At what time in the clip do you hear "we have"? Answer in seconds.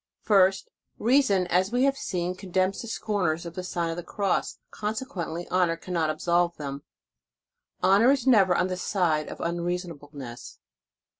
1.71-1.95